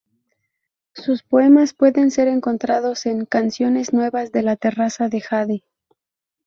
Sus 0.95 1.21
poemas 1.21 1.75
pueden 1.75 2.09
ser 2.09 2.27
encontrados 2.27 3.05
en 3.05 3.25
"Canciones 3.27 3.93
Nuevas 3.93 4.31
de 4.31 4.41
la 4.41 4.55
Terraza 4.55 5.09
de 5.09 5.21
Jade. 5.21 5.63